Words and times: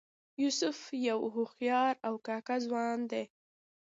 یوسف 0.41 0.77
یو 1.07 1.19
هوښیار 1.35 1.93
او 2.07 2.13
کاکه 2.27 2.55
ځوان 2.65 2.99
دی. 3.11 3.23